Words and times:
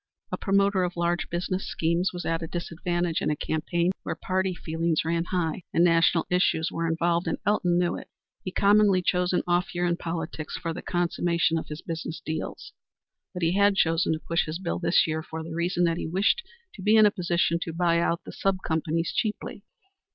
A 0.31 0.35
promoter 0.37 0.81
of 0.83 0.97
large 0.97 1.29
business 1.29 1.67
schemes 1.67 2.09
was 2.11 2.25
at 2.25 2.41
a 2.41 2.47
disadvantage 2.47 3.21
in 3.21 3.29
a 3.29 3.35
campaign 3.35 3.91
where 4.01 4.15
party 4.15 4.55
feelings 4.55 5.05
ran 5.05 5.25
high 5.25 5.61
and 5.71 5.83
national 5.83 6.25
issues 6.31 6.71
were 6.71 6.87
involved, 6.87 7.27
and 7.27 7.37
Elton 7.45 7.77
knew 7.77 7.95
it. 7.97 8.09
He 8.43 8.51
commonly 8.51 9.03
chose 9.03 9.31
an 9.31 9.43
off 9.45 9.75
year 9.75 9.85
in 9.85 9.97
politics 9.97 10.57
for 10.57 10.73
the 10.73 10.81
consummation 10.81 11.55
of 11.59 11.67
his 11.67 11.83
business 11.83 12.19
deals. 12.25 12.73
But 13.31 13.43
he 13.43 13.51
had 13.55 13.75
chosen 13.75 14.11
to 14.13 14.19
push 14.19 14.47
his 14.47 14.57
bill 14.57 14.79
this 14.79 15.05
year 15.05 15.21
for 15.21 15.43
the 15.43 15.53
reason 15.53 15.83
that 15.83 15.97
he 15.97 16.07
wished 16.07 16.41
to 16.73 16.81
be 16.81 16.95
in 16.95 17.05
a 17.05 17.11
position 17.11 17.59
to 17.61 17.71
buy 17.71 17.99
out 17.99 18.23
the 18.23 18.31
sub 18.31 18.63
companies 18.65 19.13
cheaply. 19.15 19.63